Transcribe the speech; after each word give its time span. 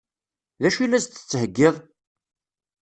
D 0.61 0.63
acu 0.67 0.79
i 0.81 0.87
la 0.87 0.99
s-d-tettheggiḍ? 1.03 1.75